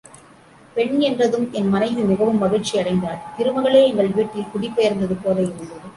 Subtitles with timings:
[0.75, 5.89] பெண் என்றதும் என் மனைவி மிகவும் மகிழ்ச்சி அடைந்தாள் திருமகளே எங்கள் வீட்டில் குடி பெயர்ந்ததுபோல இருந்தது.